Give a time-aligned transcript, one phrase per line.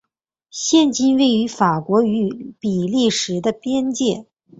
[0.49, 4.25] 现今位于法国与比利时的边界。